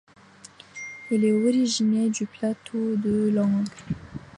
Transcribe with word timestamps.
Il 1.11 1.23
est 1.23 1.31
originaire 1.45 2.09
du 2.09 2.25
plateau 2.25 2.95
de 2.95 3.29
Langres. 3.29 3.69